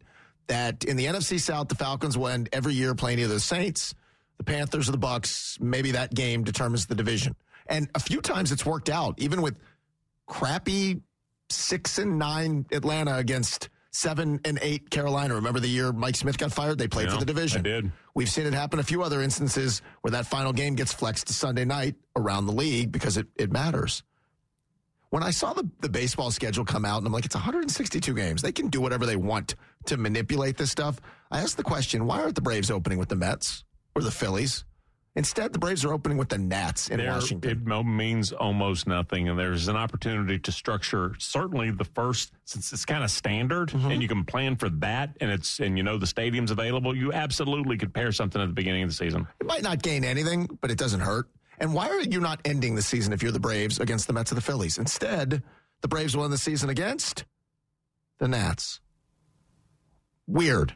[0.48, 3.94] that in the NFC South, the Falcons will end every year playing either the Saints,
[4.38, 5.60] the Panthers, or the Bucs.
[5.62, 7.36] Maybe that game determines the division.
[7.68, 9.56] And a few times it's worked out, even with
[10.28, 11.02] crappy
[11.50, 15.36] six and nine Atlanta against Seven and eight Carolina.
[15.36, 16.80] Remember the year Mike Smith got fired?
[16.80, 17.62] They played Yeah, for the division.
[17.62, 17.92] did.
[18.16, 21.34] We've seen it happen a few other instances where that final game gets flexed to
[21.34, 24.02] Sunday night around the league because it, it matters.
[25.12, 28.42] When I saw the, the baseball schedule come out, and I'm like, it's 162 games.
[28.42, 29.54] They can do whatever they want
[29.86, 31.00] to manipulate this stuff.
[31.30, 33.64] I asked the question, why aren't the Braves opening with the Mets
[33.96, 34.64] or the Phillies?
[35.16, 37.52] Instead, the Braves are opening with the Nats in There- Washington.
[37.70, 42.84] It means almost nothing, and there's an opportunity to structure certainly the first since it's
[42.84, 43.92] kind of standard, Mm-hmm.
[43.92, 46.98] and you can plan for that, and it's and you know the stadium's available.
[46.98, 49.28] You absolutely could pair something at the beginning of the season.
[49.40, 51.30] It might not gain anything, but it doesn't hurt.
[51.60, 54.32] And why are you not ending the season if you're the Braves against the Mets
[54.32, 54.80] or the Phillies?
[54.80, 55.44] Instead,
[55.82, 57.26] the Braves will end the season against
[58.18, 58.80] the Nats.
[60.26, 60.76] Weird.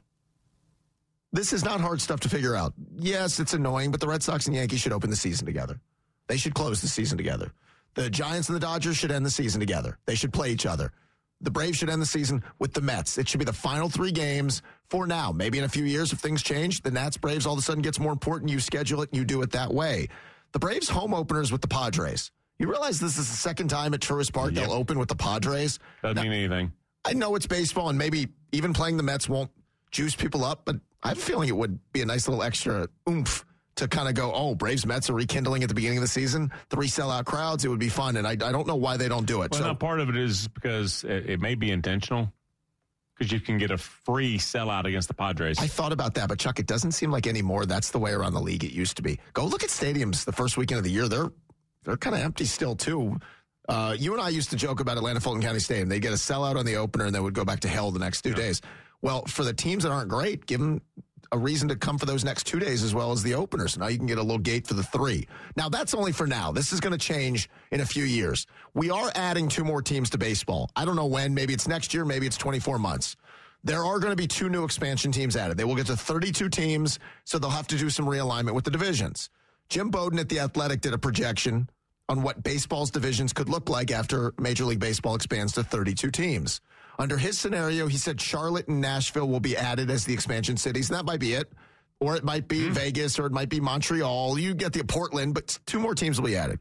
[1.34, 2.74] This is not hard stuff to figure out.
[2.96, 5.80] Yes, it's annoying, but the Red Sox and Yankees should open the season together.
[6.28, 7.52] They should close the season together.
[7.96, 9.98] The Giants and the Dodgers should end the season together.
[10.06, 10.92] They should play each other.
[11.42, 13.18] The Braves should end the season with the Mets.
[13.18, 15.32] It should be the final three games for now.
[15.32, 17.82] Maybe in a few years, if things change, the Nats Braves all of a sudden
[17.84, 18.50] gets more important.
[18.50, 20.08] You schedule it and you do it that way.
[20.54, 22.32] The Braves home openers with the Padres.
[22.58, 25.78] You realize this is the second time at Truist Park they'll open with the Padres.
[26.02, 26.72] Doesn't mean anything.
[27.06, 29.52] I know it's baseball, and maybe even playing the Mets won't
[29.92, 32.88] juice people up, but I have a feeling it would be a nice little extra
[33.08, 36.08] oomph to kind of go, oh, Braves Mets are rekindling at the beginning of the
[36.08, 36.52] season.
[36.70, 39.26] Three sellout crowds, it would be fun, and I, I don't know why they don't
[39.28, 39.52] do it.
[39.52, 42.34] Well, so part of it is because it, it may be intentional,
[43.16, 45.60] because you can get a free sellout against the Padres.
[45.60, 47.68] I thought about that, but Chuck, it doesn't seem like anymore.
[47.68, 49.20] That's the way around the league it used to be.
[49.34, 51.08] Go look at stadiums the first weekend of the year.
[51.08, 51.30] They're
[51.84, 53.18] they're kind of empty still too.
[53.70, 55.90] Uh, you and I used to joke about Atlanta Fulton County Stadium.
[55.90, 58.00] They get a sellout on the opener and they would go back to hell the
[58.00, 58.62] next two days.
[59.02, 60.82] Well, for the teams that aren't great, give them
[61.32, 63.68] a reason to come for those next two days as well as the opener.
[63.68, 65.28] So now you can get a little gate for the three.
[65.56, 66.52] Now that's only for now.
[66.52, 68.48] This is going to change in a few years.
[68.74, 70.70] We are adding two more teams to baseball.
[70.76, 71.34] I don't know when.
[71.34, 72.06] Maybe it's next year.
[72.06, 73.16] Maybe it's 24 months.
[73.64, 75.58] There are going to be two new expansion teams added.
[75.58, 78.72] They will get to 32 teams, so they'll have to do some realignment with the
[78.72, 79.30] divisions.
[79.68, 81.70] Jim Bowden at The Athletic did a projection
[82.08, 86.62] on what baseball's divisions could look like after Major League Baseball expands to 32 teams.
[87.00, 90.90] Under his scenario, he said Charlotte and Nashville will be added as the expansion cities,
[90.90, 91.52] and that might be it.
[92.00, 94.38] Or it might be Vegas, or it might be Montreal.
[94.38, 96.60] You get the Portland, but two more teams will be added.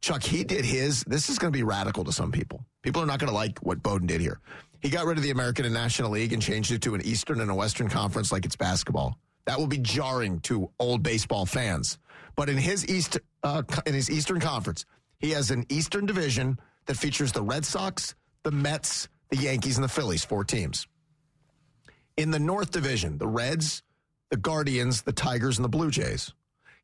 [0.00, 1.04] Chuck, he did his.
[1.04, 2.64] This is going to be radical to some people.
[2.82, 4.40] People are not going to like what Bowden did here.
[4.80, 7.40] He got rid of the American and National League and changed it to an Eastern
[7.40, 9.18] and a Western conference like it's basketball.
[9.44, 11.98] That will be jarring to old baseball fans.
[12.34, 14.86] But in his East, uh, in his Eastern Conference,
[15.18, 19.84] he has an Eastern Division that features the Red Sox, the Mets, the Yankees, and
[19.84, 20.86] the Phillies, four teams.
[22.16, 23.82] In the North Division, the Reds,
[24.30, 26.32] the Guardians, the Tigers, and the Blue Jays.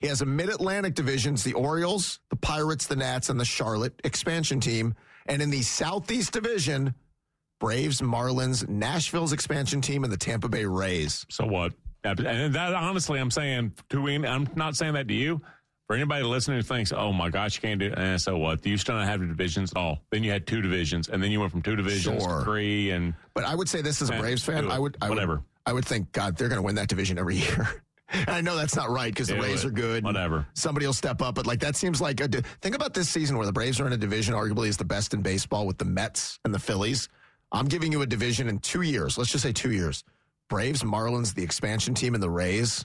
[0.00, 4.00] He has a Mid Atlantic divisions, the Orioles, the Pirates, the Nats, and the Charlotte
[4.04, 4.94] expansion team.
[5.26, 6.94] And in the Southeast Division,
[7.58, 11.24] Braves, Marlins, Nashville's expansion team, and the Tampa Bay Rays.
[11.30, 11.72] So what?
[12.04, 15.40] And that honestly, I'm saying to I'm not saying that to you.
[15.86, 17.98] For anybody listening who thinks, "Oh my gosh, you can't do," it.
[17.98, 18.64] Eh, so what?
[18.66, 20.00] You still don't have divisions at all.
[20.10, 22.38] Then you had two divisions, and then you went from two divisions Sure.
[22.40, 24.68] to three, and But I would say this as a Braves fan.
[24.70, 25.34] I would, I Whatever.
[25.36, 27.68] would, I would think, God, they're going to win that division every year.
[28.12, 29.68] and I know that's not right because the Rays it.
[29.68, 30.02] are good.
[30.02, 30.46] Whatever.
[30.54, 32.26] Somebody will step up, but like that seems like a.
[32.28, 34.84] di- Think about this season where the Braves are in a division, arguably is the
[34.84, 37.08] best in baseball with the Mets and the Phillies.
[37.52, 39.16] I'm giving you a division in two years.
[39.16, 40.02] Let's just say two years.
[40.48, 42.84] Braves, Marlins, the expansion team, and the Rays.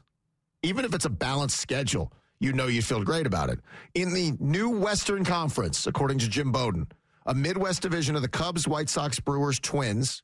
[0.62, 2.12] Even if it's a balanced schedule,
[2.42, 3.60] you know you feel great about it.
[3.94, 6.88] In the new Western Conference, according to Jim Bowden,
[7.26, 10.24] a Midwest division of the Cubs, White Sox, Brewers, Twins,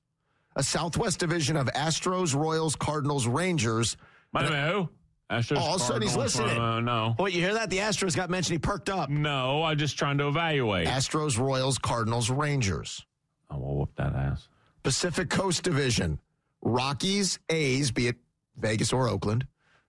[0.55, 3.95] a Southwest division of Astros, Royals, Cardinals, Rangers.
[4.33, 4.89] Wait a minute, who?
[5.29, 6.57] Astros, All of a sudden he's listening.
[6.57, 7.69] Uh, no, Oh, you hear that?
[7.69, 8.53] The Astros got mentioned.
[8.55, 9.09] He perked up.
[9.09, 9.61] no.
[9.63, 10.87] I'm just trying to evaluate.
[10.87, 13.05] Astros, Royals, Cardinals, Rangers.
[13.51, 14.47] Oh, we'll whoop that ass.
[14.83, 16.19] Pacific Coast Division,
[16.61, 18.15] Rockies, A's, be it
[18.57, 19.45] Vegas or Oakland,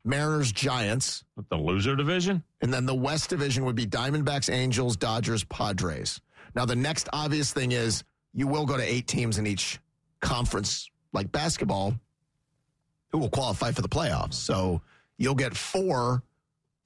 [0.08, 2.42] Mariners, Giants, With the loser division.
[2.62, 6.20] and then the West Division would be Diamondbacks, Angels, Dodgers, Padres.
[6.54, 9.78] Now, the next obvious thing is you will go to eight teams in each
[10.20, 11.94] conference, like basketball,
[13.10, 14.34] who will qualify for the playoffs.
[14.34, 14.80] So
[15.18, 16.22] you'll get four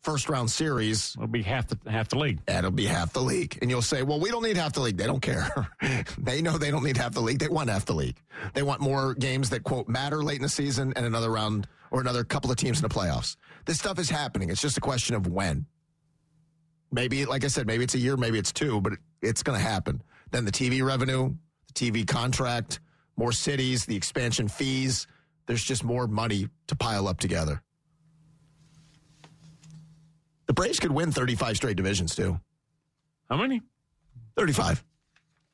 [0.02, 1.14] first round series.
[1.16, 2.40] It'll be half the half the league.
[2.46, 3.56] That'll be half the league.
[3.62, 4.96] And you'll say, well, we don't need half the league.
[4.96, 5.68] They don't care.
[6.18, 7.38] they know they don't need half the league.
[7.38, 8.16] They want half the league.
[8.54, 12.00] They want more games that, quote, matter late in the season and another round or
[12.00, 13.36] another couple of teams in the playoffs.
[13.66, 14.48] This stuff is happening.
[14.48, 15.66] It's just a question of when.
[16.90, 19.64] Maybe, like I said, maybe it's a year, maybe it's two, but it's going to
[19.64, 20.02] happen.
[20.30, 21.34] Then the TV revenue,
[21.66, 22.80] the TV contract,
[23.16, 25.06] more cities, the expansion fees.
[25.46, 27.62] There's just more money to pile up together.
[30.46, 32.40] The Braves could win 35 straight divisions, too.
[33.28, 33.60] How many?
[34.36, 34.82] 35.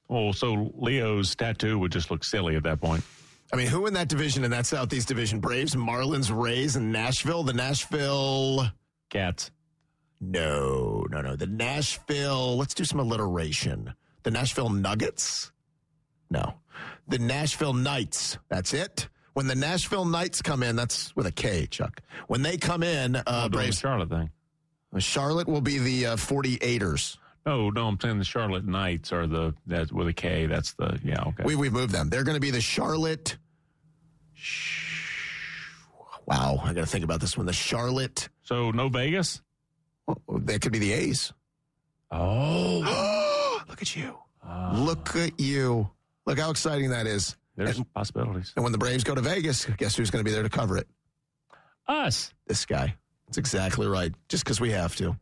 [0.09, 3.05] Oh, so Leo's tattoo would just look silly at that point.
[3.53, 5.41] I mean, who in that division, in that Southeast division?
[5.41, 7.43] Braves, Marlins, Rays, and Nashville?
[7.43, 8.67] The Nashville.
[9.09, 9.51] Cats.
[10.21, 11.37] No, no, no.
[11.37, 12.57] The Nashville.
[12.57, 13.95] Let's do some alliteration.
[14.25, 15.51] The Nashville Nuggets?
[16.31, 16.55] No.
[17.07, 18.37] The Nashville Knights.
[18.49, 19.09] That's it.
[19.33, 22.01] When the Nashville Knights come in, that's with a K, Chuck.
[22.27, 23.79] When they come in, uh, the Braves.
[23.79, 24.31] Charlotte thing.
[24.99, 27.19] Charlotte will be the uh, 48ers.
[27.49, 30.45] No, no, I'm saying the Charlotte Knights are the that with a K.
[30.45, 31.23] That's the yeah.
[31.29, 31.45] Okay.
[31.45, 32.11] We, we've moved them.
[32.11, 33.39] They're going to be the Charlotte.
[36.27, 37.47] Wow, I got to think about this one.
[37.47, 38.29] The Charlotte.
[38.43, 39.41] so no Vegas.
[40.31, 41.33] They could be the A's.
[42.11, 44.19] Oh, Look at you.
[44.45, 44.73] Ah.
[44.75, 45.89] Look at you.
[46.27, 47.35] Look how exciting that is.
[47.57, 48.53] there's And, possibilities.
[48.57, 50.77] and when the Braves go to Vegas, guess who's going to be there to cover
[50.77, 50.87] it?
[51.87, 52.33] Us.
[52.47, 52.95] This guy.
[53.27, 54.13] That's exactly right.
[54.29, 55.17] Just because we have to.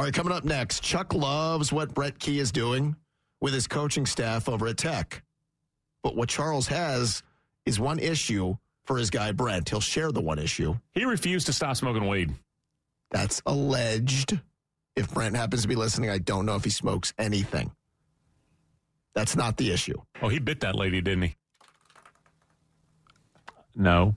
[0.00, 2.96] All right, coming up next, Chuck loves what Brent Key is doing
[3.42, 5.22] with his coaching staff over at Tech.
[6.02, 7.22] But what Charles has
[7.66, 9.68] is one issue for his guy Brent.
[9.68, 10.74] He'll share the one issue.
[10.94, 12.32] He refused to stop smoking weed.
[13.10, 14.40] That's alleged.
[14.96, 17.70] If Brent happens to be listening, I don't know if he smokes anything.
[19.14, 20.00] That's not the issue.
[20.22, 21.36] Oh, he bit that lady, didn't he?
[23.76, 24.14] No.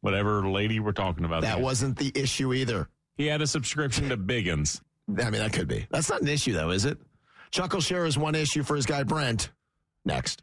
[0.00, 1.42] Whatever lady we're talking about.
[1.42, 2.88] That wasn't the issue either.
[3.16, 4.80] He had a subscription to Biggins.
[5.08, 5.86] I mean, that could be.
[5.90, 6.98] That's not an issue, though, is it?
[7.50, 9.50] Chuck will share his one issue for his guy Brent
[10.04, 10.42] next.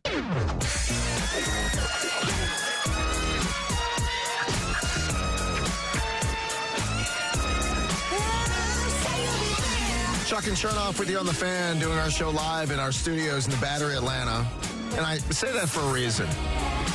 [10.29, 13.45] Chuck and Chernoff with you on the fan, doing our show live in our studios
[13.45, 14.45] in the Battery, Atlanta.
[14.91, 16.27] And I say that for a reason.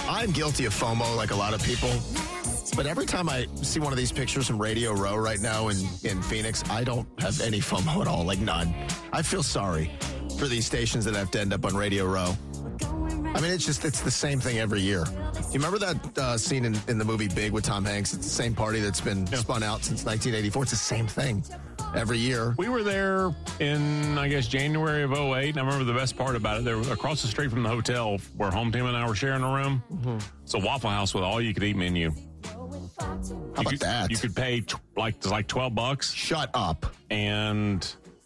[0.08, 1.90] I'm guilty of FOMO like a lot of people.
[2.76, 5.76] But every time I see one of these pictures from Radio Row right now in,
[6.02, 8.74] in Phoenix, I don't have any FOMO at all, like none.
[9.12, 9.90] I feel sorry
[10.38, 12.34] for these stations that have to end up on Radio Row.
[13.34, 15.04] I mean, it's just, it's the same thing every year.
[15.52, 18.12] You remember that uh, scene in, in the movie Big with Tom Hanks?
[18.14, 20.62] It's the same party that's been spun out since 1984.
[20.62, 21.44] It's the same thing
[21.94, 22.54] every year.
[22.58, 25.50] We were there in, I guess, January of 08.
[25.50, 26.64] And I remember the best part about it.
[26.64, 29.42] There, was across the street from the hotel where Home Team and I were sharing
[29.42, 29.82] a room.
[30.42, 32.12] It's a Waffle House with all you could eat menu.
[32.98, 34.10] How you about could, that?
[34.10, 36.12] You could pay tw- like like 12 bucks.
[36.12, 36.86] Shut up.
[37.10, 37.82] And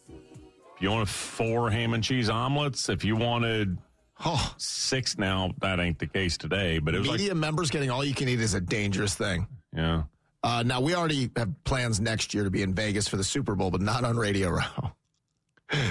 [0.09, 3.79] if you wanted four ham and cheese omelets, if you wanted
[4.25, 6.81] Oh, six now, that ain't the case today.
[6.81, 9.47] But it was media members getting all you can eat is a dangerous thing.
[9.75, 10.03] yeah.
[10.45, 13.57] Uh, now, we already have plans next year to be in Vegas for the Super
[13.57, 14.93] Bowl, but not on Radio Row.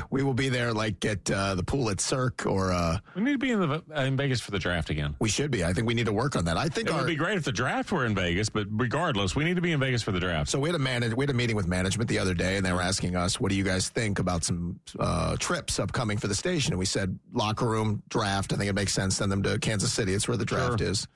[0.09, 3.33] We will be there like at uh, the pool at Cirque or uh, We need
[3.33, 5.15] to be in the in Vegas for the draft again.
[5.19, 5.63] we should be.
[5.63, 6.57] I think we need to work on that.
[6.57, 6.99] I think It our.
[7.01, 9.71] would be great if the draft were in Vegas, but regardless, we need to be
[9.71, 10.49] in Vegas for the draft.
[10.49, 12.65] So we had a manage, we had a meeting with management the other day, and
[12.65, 16.27] they were asking us, "What do you guys think about some uh, trips upcoming for
[16.27, 18.53] the station?" And we said, "Locker room draft.
[18.53, 19.17] I think it makes sense.
[19.17, 20.13] Send them to Kansas City.
[20.13, 20.89] It's where the draft Sure.
[20.89, 21.07] is."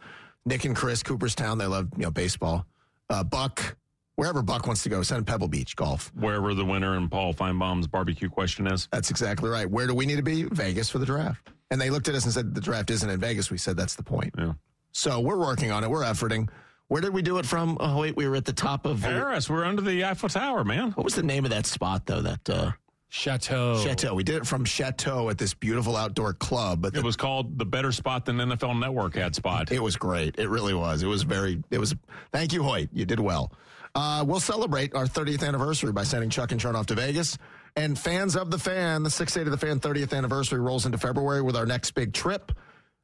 [0.46, 1.58] Nick and Chris Cooperstown.
[1.58, 2.66] They love you know baseball.
[3.10, 3.76] Uh, Buck,
[4.16, 6.12] wherever Buck wants to go, send him Pebble Beach golf.
[6.16, 8.88] Wherever the winner in Paul Finebaum's barbecue question is.
[8.92, 9.70] That's exactly right.
[9.70, 10.44] Where do we need to be?
[10.44, 11.50] Vegas for the draft.
[11.70, 13.96] And they looked at us and said, "The draft isn't in Vegas." We said, "That's
[13.96, 14.54] the point." Yeah.
[14.92, 15.90] So we're working on it.
[15.90, 16.50] We're efforting.
[16.90, 17.78] Where did we do it from?
[17.80, 20.92] Oh wait, we were at the top of Paris, we're under the Eiffel Tower, man.
[20.92, 22.20] What was the name of that spot though?
[22.22, 22.72] That uh,
[23.08, 23.78] Chateau.
[23.82, 24.14] Chateau.
[24.14, 27.66] We did it from Chateau at this beautiful outdoor club, but It was called the
[27.66, 29.72] better spot than NFL Network had spot.
[29.72, 30.36] it was great.
[30.38, 31.04] It really was.
[31.04, 31.64] It was very.
[31.72, 31.96] It was.
[32.34, 32.90] Thank you, Hoyt.
[32.92, 33.54] You did well.
[33.94, 37.38] Uh, we'll celebrate our 30th anniversary by sending Chuck and Chernoff to Vegas.
[37.76, 41.42] And fans of the fan, the 680 of the fan 30th anniversary rolls into February
[41.42, 42.52] with our next big trip.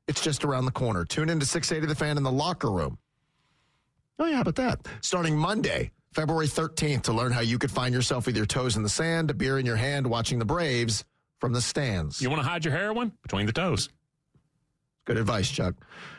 [0.08, 1.06] It's just around the corner.
[1.06, 2.98] Tune into 680 the fan in the locker room.
[4.20, 4.80] Oh, yeah, how about that?
[5.02, 8.84] Starting Monday, February 13th, to learn how you could find yourself with your toes in
[8.84, 11.06] the sand, a beer in your hand, watching the Braves
[11.40, 12.22] from the stands.
[12.22, 13.12] You want to hide your heroin?
[13.22, 13.90] Between the toes.
[15.06, 15.76] Good advice, Chuck.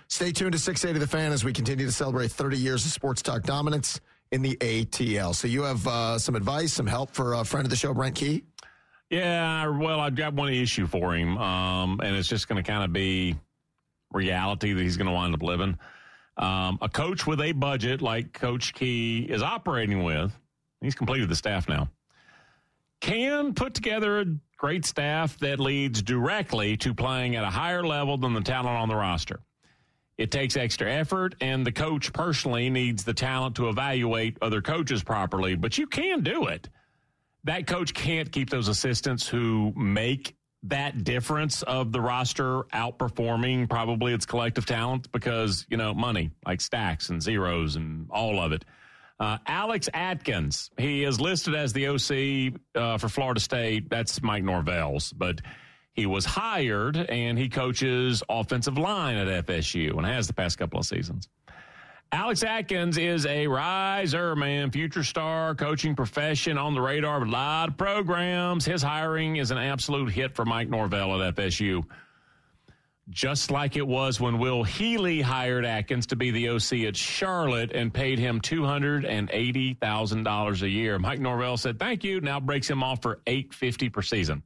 [0.08, 3.20] Stay tuned to 680 The Fan as we continue to celebrate 30 years of sports
[3.20, 4.00] talk dominance
[4.30, 5.34] in the ATL.
[5.34, 8.14] So you have uh, some advice, some help for a friend of the show, Brent
[8.14, 8.44] Key?
[9.10, 12.84] Yeah, well, I've got one issue for him, um, and it's just going to kind
[12.84, 13.36] of be
[14.12, 15.78] reality that he's going to wind up living.
[16.36, 20.32] Um, a coach with a budget like Coach Key is operating with,
[20.80, 21.88] he's completed the staff now,
[23.00, 24.26] can put together a
[24.56, 28.88] great staff that leads directly to playing at a higher level than the talent on
[28.88, 29.40] the roster.
[30.18, 35.02] It takes extra effort, and the coach personally needs the talent to evaluate other coaches
[35.02, 36.68] properly, but you can do it
[37.44, 44.12] that coach can't keep those assistants who make that difference of the roster outperforming probably
[44.12, 48.64] its collective talent because, you know, money like stacks and zeros and all of it.
[49.20, 53.88] Uh, Alex Atkins, he is listed as the OC uh, for Florida State.
[53.88, 55.40] That's Mike Norvell's, but
[55.98, 60.78] he was hired and he coaches offensive line at FSU and has the past couple
[60.78, 61.28] of seasons.
[62.12, 67.30] Alex Atkins is a riser, man, future star, coaching profession on the radar of a
[67.30, 68.64] lot of programs.
[68.64, 71.84] His hiring is an absolute hit for Mike Norvell at FSU.
[73.10, 77.72] Just like it was when Will Healy hired Atkins to be the OC at Charlotte
[77.72, 81.00] and paid him $280,000 a year.
[81.00, 84.44] Mike Norvell said, thank you, now breaks him off for 850 per season.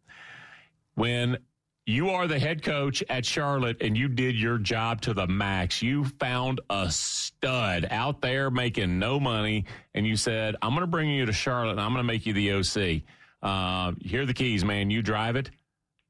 [0.95, 1.39] When
[1.85, 5.83] you are the head coach at Charlotte and you did your job to the max.
[5.83, 9.65] You found a stud out there making no money,
[9.95, 12.25] and you said, I'm going to bring you to Charlotte and I'm going to make
[12.25, 13.03] you the OC.
[13.43, 14.91] Uh, here are the keys, man.
[14.91, 15.51] You drive it.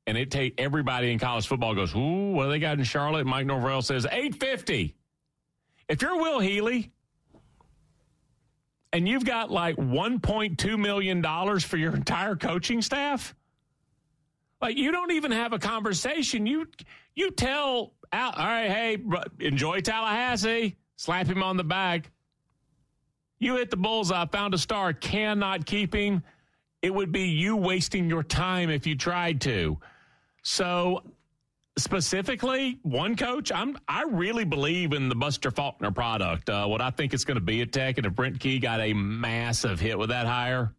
[0.07, 3.25] And it take everybody in college football goes, Ooh, what do they got in Charlotte?
[3.25, 4.95] Mike Norvell says 850.
[5.89, 6.91] If you're Will Healy
[8.93, 13.35] and you've got like $1.2 million for your entire coaching staff,
[14.63, 16.47] like you don't even have a conversation.
[16.47, 16.67] You
[17.15, 18.99] you tell Al, all right, hey,
[19.41, 20.77] enjoy Tallahassee.
[20.97, 22.11] Slap him on the back.
[23.39, 24.25] You hit the bullseye.
[24.27, 24.93] Found a star.
[24.93, 26.23] Cannot keep him.
[26.81, 29.79] It would be you wasting your time if you tried to.
[30.43, 31.03] So
[31.77, 36.51] specifically, one coach, I'm I really believe in the Buster Faulkner product.
[36.51, 38.81] Uh, what I think it's going to be at Tech, and if Brent Key got
[38.81, 40.75] a massive hit with that hire,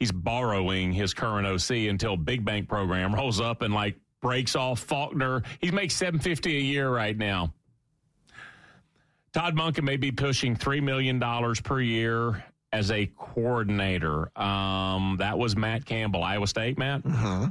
[0.00, 4.80] he's borrowing his current OC until Big Bank program rolls up and like breaks off
[4.80, 5.42] Faulkner.
[5.60, 7.52] He makes seven fifty a year right now.
[9.32, 14.36] Todd Monken may be pushing three million dollars per year as a coordinator.
[14.40, 16.78] Um, that was Matt Campbell, Iowa State.
[16.78, 17.06] Matt.
[17.06, 17.50] Uh-huh.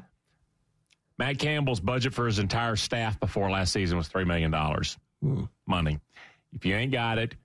[1.18, 4.98] Matt Campbell's budget for his entire staff before last season was three million dollars
[5.68, 6.00] money.
[6.54, 7.36] If you ain't got it,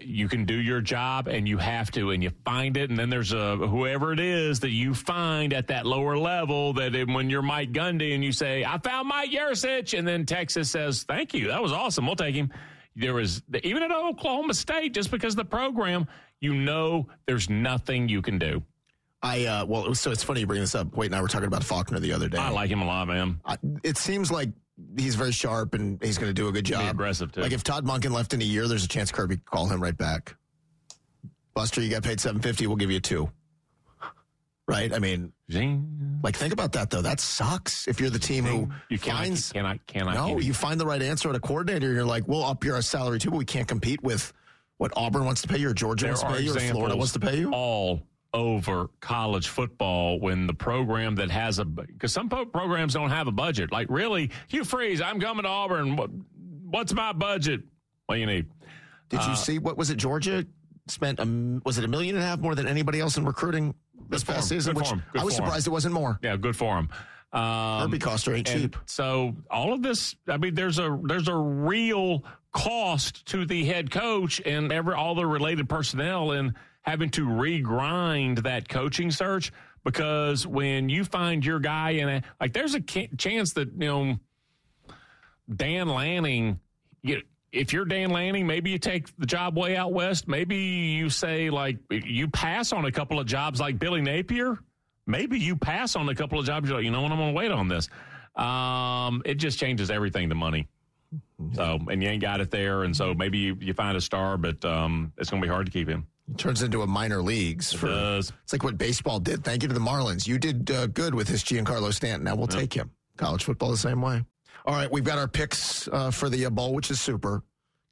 [0.00, 3.10] you can do your job, and you have to, and you find it, and then
[3.10, 7.28] there's a whoever it is that you find at that lower level that it- when
[7.30, 11.34] you're Mike Gundy and you say, "I found Mike Yurcich," and then Texas says, "Thank
[11.34, 12.50] you, that was awesome, we'll take him."
[12.96, 16.06] There was even at Oklahoma State, just because of the program,
[16.40, 18.62] you know, there's nothing you can do.
[19.22, 20.96] I uh, well, so it's funny you bring this up.
[20.96, 22.38] Wait, and I were talking about Faulkner the other day.
[22.38, 23.38] I like him a lot, man.
[23.44, 24.48] I, it seems like
[24.96, 26.82] he's very sharp and he's going to do a good job.
[26.82, 27.40] Be aggressive too.
[27.40, 29.82] Like if Todd Monken left in a year, there's a chance Kirby could call him
[29.82, 30.36] right back.
[31.54, 32.66] Buster, you got paid seven fifty.
[32.66, 33.30] We'll give you two.
[34.68, 34.94] Right?
[34.94, 36.20] I mean, Zing.
[36.22, 37.02] like think about that though.
[37.02, 37.88] That sucks.
[37.88, 40.14] If you're the team who you cannot, finds cannot, cannot.
[40.14, 43.18] no, you find the right answer at a coordinator, you're like, we'll up your salary
[43.18, 44.32] too, but we can't compete with
[44.76, 46.96] what Auburn wants to pay you, or Georgia there wants to pay you, or Florida
[46.96, 47.50] wants to pay you.
[47.52, 48.00] all
[48.32, 53.32] over college football when the program that has a because some programs don't have a
[53.32, 53.72] budget.
[53.72, 55.96] Like really, Hugh Freeze, I'm coming to Auburn.
[55.96, 56.10] What,
[56.70, 57.62] what's my budget?
[58.06, 58.46] What do you need?
[59.08, 59.96] Did Uh, you see what was it?
[59.96, 60.46] Georgia
[60.86, 63.74] spent a, was it a million and a half more than anybody else in recruiting
[64.08, 64.74] this past season?
[64.74, 64.92] Good Which.
[65.20, 66.18] I was surprised it wasn't more.
[66.22, 66.88] Yeah, good for him.
[67.32, 68.76] Um, Kirby Coster ain't cheap.
[68.86, 73.90] So all of this, I mean, there's a there's a real cost to the head
[73.92, 79.52] coach and every all the related personnel and having to regrind that coaching search
[79.84, 84.18] because when you find your guy in a like, there's a chance that you know
[85.54, 86.60] Dan Lanning.
[87.02, 87.22] You,
[87.52, 90.28] if you're Dan Lanning, maybe you take the job way out west.
[90.28, 94.58] Maybe you say like you pass on a couple of jobs like Billy Napier.
[95.06, 96.68] Maybe you pass on a couple of jobs.
[96.68, 97.88] You're like, you know what, I'm going to wait on this.
[98.36, 100.68] Um, it just changes everything to money.
[101.54, 104.36] So, and you ain't got it there, and so maybe you, you find a star,
[104.36, 106.06] but um, it's going to be hard to keep him.
[106.30, 107.72] It turns into a minor leagues.
[107.72, 108.32] For, does.
[108.44, 109.44] It's like what baseball did.
[109.44, 110.26] Thank you to the Marlins.
[110.26, 112.24] You did uh, good with this Giancarlo Stanton.
[112.24, 112.90] Now we'll take him.
[113.16, 114.24] College football the same way.
[114.66, 117.42] All right, we've got our picks uh, for the uh, bowl, which is super,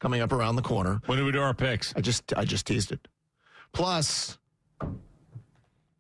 [0.00, 1.00] coming up around the corner.
[1.06, 1.94] When do we do our picks?
[1.96, 3.08] I just I just teased it.
[3.72, 4.38] Plus,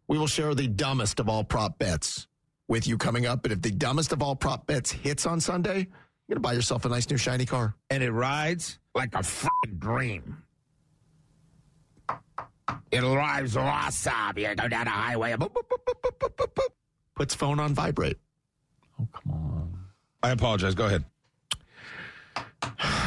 [0.06, 2.28] we will share the dumbest of all prop bets
[2.68, 3.42] with you coming up.
[3.42, 5.78] But if the dumbest of all prop bets hits on Sunday,
[6.28, 7.74] you're gonna buy yourself a nice new shiny car.
[7.90, 9.24] And it rides like a
[9.78, 10.42] dream.
[12.90, 14.36] It arrives awesome.
[14.36, 15.32] You go down the highway.
[15.32, 16.68] boop, boop, boop, boop, boop, boop, boop.
[17.14, 18.18] Puts phone on vibrate.
[19.00, 19.78] Oh, come on.
[20.22, 20.74] I apologize.
[20.74, 21.04] Go ahead.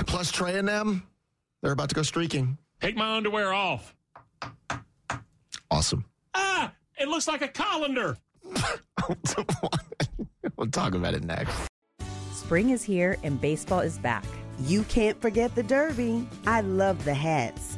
[0.05, 1.03] Plus Trey and them,
[1.61, 2.57] they're about to go streaking.
[2.79, 3.95] Take my underwear off.
[5.69, 6.05] Awesome.
[6.33, 8.17] Ah, it looks like a colander.
[10.57, 11.55] we'll talk about it next.
[12.33, 14.25] Spring is here and baseball is back.
[14.65, 16.27] You can't forget the Derby.
[16.45, 17.77] I love the hats.